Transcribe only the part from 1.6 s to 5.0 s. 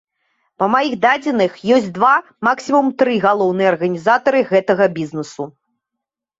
ёсць два, максімум тры галоўныя арганізатары гэтага